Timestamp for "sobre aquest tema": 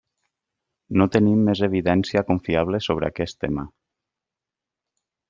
2.87-3.67